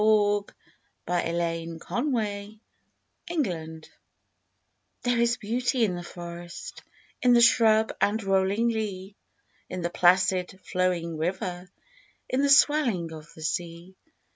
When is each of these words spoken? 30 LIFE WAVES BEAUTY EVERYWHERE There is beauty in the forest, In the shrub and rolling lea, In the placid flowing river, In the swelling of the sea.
30 0.01 0.03
LIFE 0.03 0.47
WAVES 1.07 1.85
BEAUTY 1.87 2.59
EVERYWHERE 3.29 3.81
There 5.03 5.19
is 5.19 5.37
beauty 5.37 5.83
in 5.85 5.93
the 5.93 6.01
forest, 6.01 6.81
In 7.21 7.33
the 7.33 7.39
shrub 7.41 7.93
and 8.01 8.23
rolling 8.23 8.69
lea, 8.69 9.15
In 9.69 9.83
the 9.83 9.91
placid 9.91 10.59
flowing 10.63 11.17
river, 11.19 11.69
In 12.27 12.41
the 12.41 12.49
swelling 12.49 13.13
of 13.13 13.31
the 13.35 13.43
sea. 13.43 13.95